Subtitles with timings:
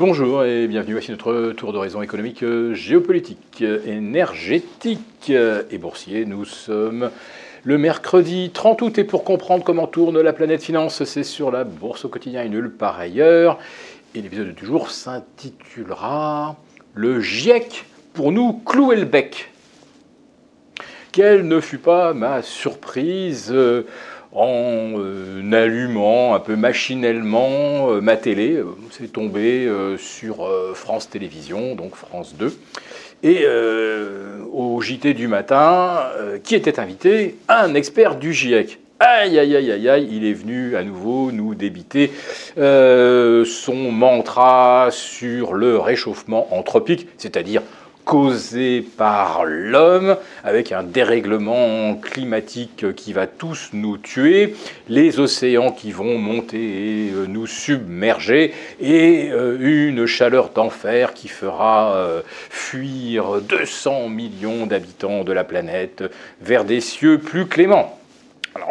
[0.00, 6.24] Bonjour et bienvenue, voici notre tour d'horizon économique, géopolitique, énergétique et boursier.
[6.24, 7.10] Nous sommes
[7.64, 11.64] le mercredi 30 août et pour comprendre comment tourne la planète finance, c'est sur la
[11.64, 13.58] bourse au quotidien et nulle part ailleurs.
[14.14, 16.56] Et l'épisode du jour s'intitulera
[16.94, 19.50] Le GIEC pour nous clouer le bec.
[21.12, 23.54] Quelle ne fut pas ma surprise?
[24.32, 28.62] En euh, allumant un peu machinalement euh, ma télé.
[28.90, 29.68] C'est tombé
[29.98, 32.52] sur France Télévisions, donc France 2.
[33.22, 33.44] Et
[34.52, 36.00] au JT du matin,
[36.42, 38.78] qui était invité Un expert du GIEC.
[38.98, 42.10] Aïe, aïe, aïe, aïe, aïe, il est venu à nouveau nous débiter
[42.56, 47.62] son mantra sur le réchauffement anthropique, c'est-à-dire
[48.10, 54.56] causé par l'homme, avec un dérèglement climatique qui va tous nous tuer,
[54.88, 61.28] les océans qui vont monter et euh, nous submerger, et euh, une chaleur d'enfer qui
[61.28, 66.02] fera euh, fuir 200 millions d'habitants de la planète
[66.40, 67.99] vers des cieux plus cléments.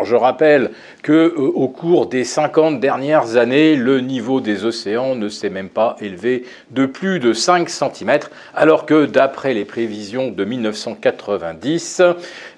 [0.04, 0.72] Je rappelle
[1.04, 5.70] que euh, au cours des 50 dernières années, le niveau des océans ne s'est même
[5.70, 8.20] pas élevé de plus de 5 cm,
[8.56, 12.02] alors que d'après les prévisions de 1990,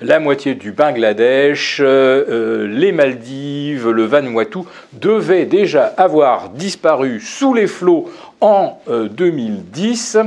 [0.02, 4.60] la moitié du Bangladesh, euh, euh, les Maldives, le Vanuatu
[4.94, 10.18] devaient déjà avoir disparu sous les flots en 2010.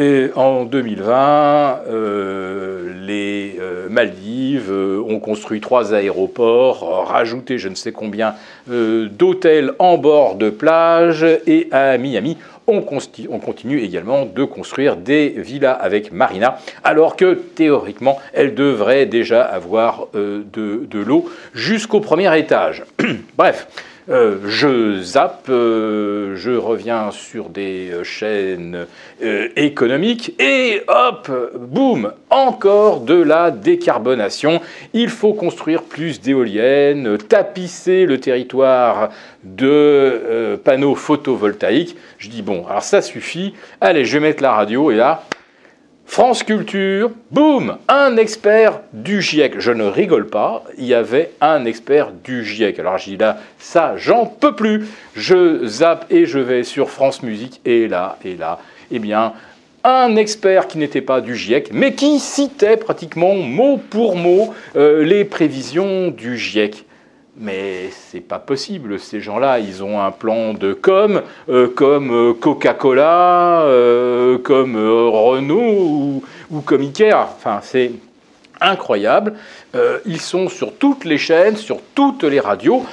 [0.00, 7.74] Et en 2020, euh, les euh, Maldives euh, ont construit trois aéroports, rajouté je ne
[7.74, 8.34] sais combien
[8.66, 15.76] d'hôtels en bord de plage, et à Miami, on, continue également de construire des villas
[15.78, 22.84] avec marina, alors que théoriquement, elles devraient déjà avoir de, de l'eau jusqu'au premier étage.
[23.36, 23.66] Bref,
[24.10, 28.86] euh, je zappe, euh, je reviens sur des chaînes
[29.22, 34.60] euh, économiques et hop, boum, encore de la décarbonation.
[34.94, 39.10] Il faut construire plus d'éoliennes, tapisser le territoire
[39.44, 41.96] de panneaux photovoltaïques.
[42.18, 43.54] Je dis bon, alors ça suffit.
[43.80, 45.22] Allez, je vais mettre la radio et là,
[46.10, 49.60] France Culture, boum, un expert du GIEC.
[49.60, 52.80] Je ne rigole pas, il y avait un expert du GIEC.
[52.80, 54.88] Alors je dis là, ça, j'en peux plus.
[55.14, 58.58] Je zappe et je vais sur France Musique et là, et là,
[58.90, 59.34] eh bien,
[59.84, 65.04] un expert qui n'était pas du GIEC, mais qui citait pratiquement mot pour mot euh,
[65.04, 66.86] les prévisions du GIEC.
[67.36, 68.98] Mais c'est pas possible.
[68.98, 76.22] Ces gens-là, ils ont un plan de com, euh, comme euh, Coca-Cola, euh, comme Renault
[76.50, 77.14] ou, comme Ikea.
[77.14, 77.92] Enfin, c'est
[78.60, 79.34] incroyable.
[80.04, 82.84] ils sont sur toutes les chaînes, sur toutes les radios.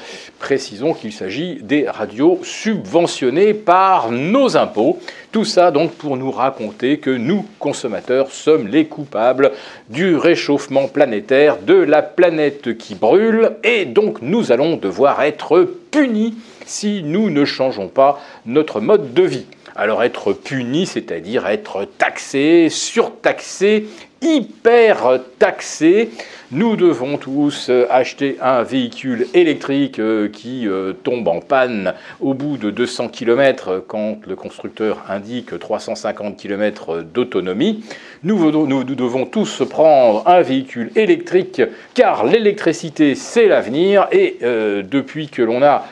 [0.47, 4.97] Précisons qu'il s'agit des radios subventionnées par nos impôts.
[5.33, 9.51] Tout ça donc pour nous raconter que nous, consommateurs, sommes les coupables
[9.89, 16.33] du réchauffement planétaire, de la planète qui brûle, et donc nous allons devoir être punis
[16.65, 19.47] si nous ne changeons pas notre mode de vie.
[19.79, 23.85] Alors être puni, c'est-à-dire être taxé, surtaxé,
[24.23, 26.09] hyper taxé.
[26.51, 32.33] Nous devons tous euh, acheter un véhicule électrique euh, qui euh, tombe en panne au
[32.33, 37.83] bout de 200 km quand le constructeur indique 350 km d'autonomie.
[38.23, 41.61] Nous, devons tous prendre un véhicule électrique
[41.93, 45.85] car l'électricité c'est l'avenir et depuis que l'on a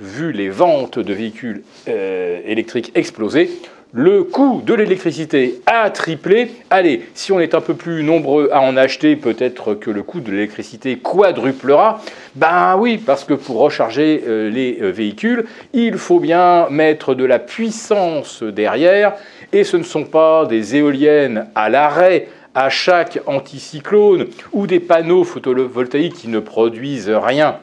[0.00, 3.50] vu les ventes de véhicules électriques exploser,
[3.92, 6.50] le coût de l'électricité a triplé.
[6.68, 10.20] Allez, si on est un peu plus nombreux à en acheter, peut-être que le coût
[10.20, 12.02] de l'électricité quadruplera.
[12.34, 17.24] Ben oui, parce que pour recharger euh, les euh, véhicules, il faut bien mettre de
[17.24, 19.14] la puissance derrière,
[19.52, 25.24] et ce ne sont pas des éoliennes à l'arrêt à chaque anticyclone ou des panneaux
[25.24, 27.60] photovoltaïques qui ne produisent rien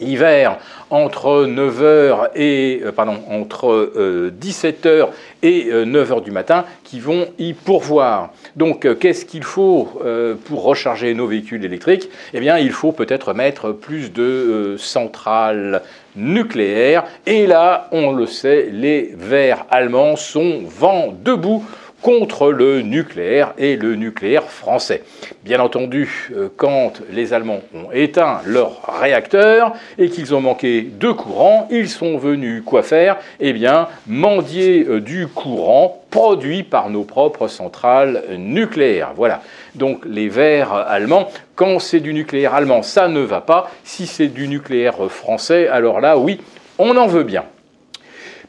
[0.00, 0.58] hiver
[0.90, 2.92] entre 9h et euh,
[3.30, 3.92] entre
[4.30, 5.06] 17h euh,
[5.42, 8.30] et 9h euh, du matin qui vont y pourvoir.
[8.56, 10.00] Donc qu'est-ce qu'il faut
[10.44, 12.08] pour recharger nos véhicules électriques?
[12.32, 15.82] Eh bien, il faut peut-être mettre plus de centrales
[16.16, 17.04] nucléaires.
[17.26, 21.64] Et là, on le sait, les verts allemands sont vent debout
[22.04, 25.02] contre le nucléaire et le nucléaire français.
[25.42, 31.10] Bien entendu, euh, quand les Allemands ont éteint leur réacteur et qu'ils ont manqué de
[31.12, 33.16] courant, ils sont venus quoi faire?
[33.40, 39.12] Eh bien, mendier euh, du courant produit par nos propres centrales nucléaires.
[39.16, 39.40] Voilà.
[39.74, 43.70] Donc les verts allemands, quand c'est du nucléaire allemand, ça ne va pas.
[43.82, 46.38] Si c'est du nucléaire français, alors là, oui,
[46.78, 47.44] on en veut bien.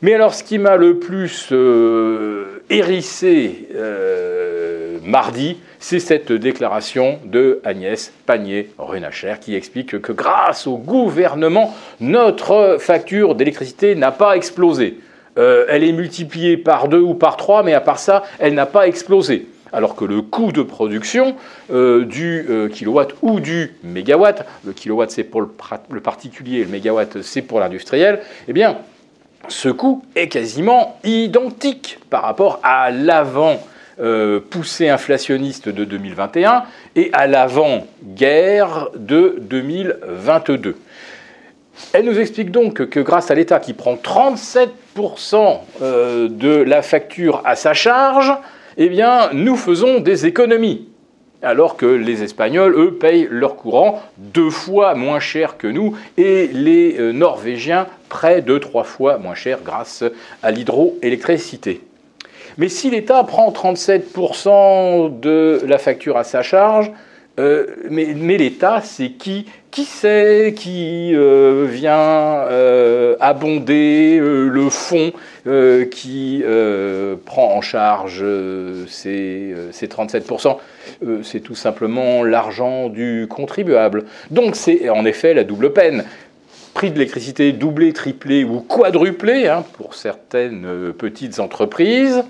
[0.01, 7.62] Mais alors, ce qui m'a le plus euh, hérissé euh, mardi, c'est cette déclaration de
[7.63, 15.00] Agnès Pannier-Runacher qui explique que grâce au gouvernement, notre facture d'électricité n'a pas explosé.
[15.38, 18.65] Euh, elle est multipliée par deux ou par trois, mais à part ça, elle n'a
[18.65, 21.36] pas explosé alors que le coût de production
[21.69, 25.50] du kilowatt ou du mégawatt, le kilowatt c'est pour le,
[25.89, 28.77] le, particulier, le mégawatt c'est pour l'industriel, eh bien
[29.50, 33.59] ce coût est quasiment identique par rapport à l'avant
[34.00, 36.63] euh, poussée inflationniste de 2021
[36.95, 40.75] et à l'avant-guerre de 2022.
[41.94, 47.41] Elle nous explique donc que grâce à l'État qui prend 37% euh, de la facture
[47.45, 48.33] à sa charge,
[48.77, 48.91] eh
[49.33, 50.89] nous faisons des économies
[51.45, 56.47] alors que les Espagnols, eux, payent leur courant deux fois moins cher que nous, et
[56.47, 60.03] les euh, Norvégiens près de trois fois moins cher grâce
[60.44, 61.81] à l'hydroélectricité.
[62.57, 66.92] Mais si l'État prend 37% de la facture à sa charge,
[67.38, 75.12] euh, mais, l'État, c'est qui Qui c'est qui euh, vient euh, abonder le fonds
[75.92, 76.44] qui
[77.26, 78.26] prend en charge
[78.88, 80.58] ces, ces 37%
[81.24, 84.06] C'est tout simplement l'argent du contribuable.
[84.32, 86.06] Donc c'est en effet la double peine
[86.74, 92.24] prix de l'électricité doublé, triplé ou quadruplé hein, pour certaines petites entreprises.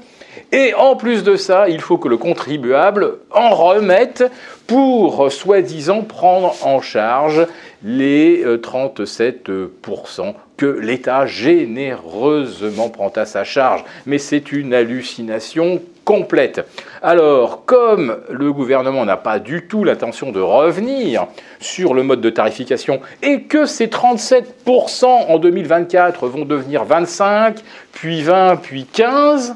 [0.51, 4.23] Et en plus de ça, il faut que le contribuable en remette
[4.67, 7.45] pour soi-disant prendre en charge
[7.83, 13.83] les 37% euh, que l'État généreusement prend à sa charge.
[14.05, 16.65] Mais c'est une hallucination complète.
[17.01, 21.27] Alors, comme le gouvernement n'a pas du tout l'intention de revenir
[21.59, 27.57] sur le mode de tarification et que ces 37% en 2024 vont devenir 25,
[27.91, 29.55] puis 20, puis 15,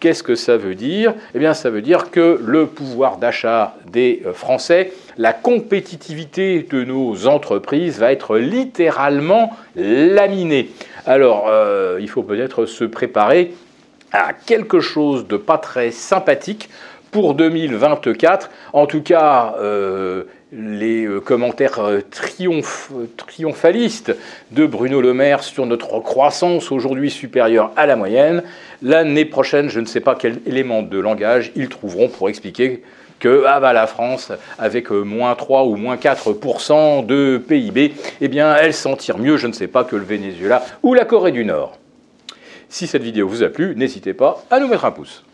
[0.00, 1.14] Qu'est-ce que ça veut dire?
[1.34, 6.84] Eh bien, ça veut dire que le pouvoir d'achat des euh, Français, la compétitivité de
[6.84, 10.70] nos entreprises va être littéralement laminée.
[11.04, 13.54] Alors, euh, il faut peut-être se préparer
[14.12, 16.70] à quelque chose de pas très sympathique
[17.10, 18.50] pour 2024.
[18.72, 22.00] En tout cas, euh, les euh, commentaires euh,
[23.26, 24.14] triomphalistes
[24.50, 28.42] de Bruno Le Maire sur notre croissance aujourd'hui supérieure à la moyenne.
[28.82, 32.82] L'année prochaine, je ne sais pas quel élément de langage ils trouveront pour expliquer
[33.20, 38.54] que ah bah, la France, avec moins 3 ou moins 4% de PIB, eh bien,
[38.54, 41.44] elle s'en tire mieux, je ne sais pas, que le Venezuela ou la Corée du
[41.44, 41.78] Nord.
[42.68, 45.24] Si cette vidéo vous a plu, n'hésitez pas à nous mettre un pouce.